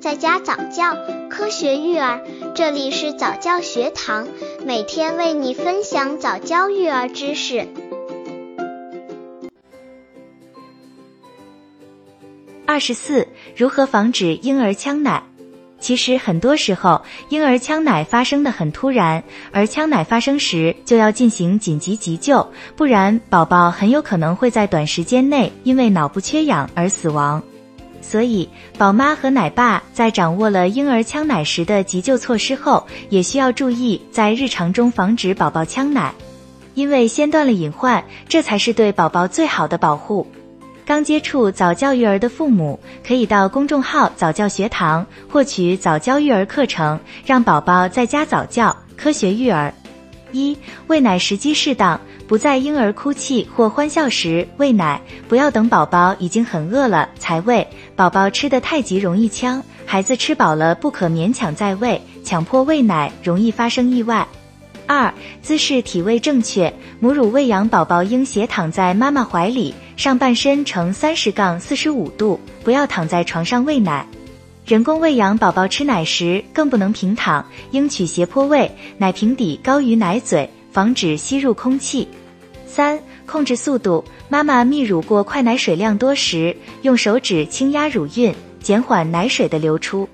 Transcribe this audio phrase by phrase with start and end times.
[0.00, 0.96] 在家早教，
[1.28, 2.22] 科学育儿，
[2.54, 4.28] 这里是早教学堂，
[4.64, 7.66] 每天为你分享早教育儿知识。
[12.64, 13.26] 二十四，
[13.56, 15.20] 如何防止婴儿呛奶？
[15.80, 27.42] 其实很多时候，婴儿呛奶发生的很突然，而呛奶发生时就要进行紧急急救，不然宝宝很有可能会在短时间内因为脑部缺氧而死亡。
[28.00, 36.14] 所以，宝妈和奶爸在掌握了婴儿呛奶时的急救措施后，也需要注意在日常中防止宝宝呛奶，
[36.74, 40.26] 因为先断了隐患，这才是对宝宝最好的保护。
[40.86, 49.74] 刚接触早教育儿的父母，可以到公众号早教学堂获取早教育儿课程，让宝宝在家早教，科学育儿。
[50.32, 50.56] 一、
[50.86, 64.26] 喂奶时机适当，不在婴儿哭泣或欢笑时喂奶，不要等宝宝已经很饿了才喂，宝宝吃得太急容易呛，孩子吃饱了不可勉强再喂，强迫喂奶容易发生意外。
[64.86, 65.12] 二、
[65.42, 74.06] 姿势体位正确，母乳喂养宝宝应斜躺在妈妈怀里，上半身呈三十杠四十五度，不要躺在床上喂奶。
[74.68, 82.06] 人工喂养宝宝吃奶时，更不能平躺，应取斜坡喂，奶瓶底高于奶嘴，防止吸入空气。
[82.66, 90.06] 三、控制速度，妈妈泌乳过快奶水量多时，用手指轻压乳晕，减缓奶水的流出。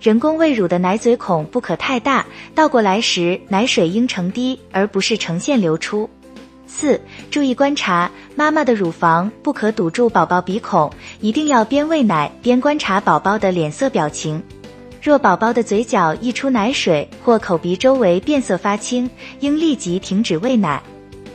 [0.00, 6.10] 人工喂乳的奶嘴孔不可太大，倒过来时奶水应呈滴，而不是呈线流出。
[6.74, 6.98] 四、
[7.30, 14.42] 注意观察妈妈的乳房，不可堵住宝宝鼻孔，一定要边喂奶边观察宝宝的脸色表情。
[15.02, 20.82] 若宝宝的嘴角溢出奶水或口鼻周围变色发青，应立即停止喂奶。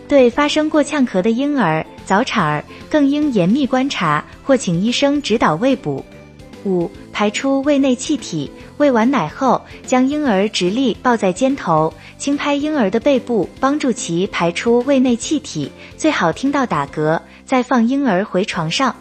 [0.08, 6.04] 对发生过呛咳的婴儿、早产儿，更应严密观察或请医生指导喂哺。
[6.66, 8.50] 五、排出胃内气体。
[8.78, 18.96] 喂完奶后，将婴儿直立抱在肩头，轻拍婴儿的背部，帮助其排出胃内气体，最好听到打嗝，再放婴儿回床上。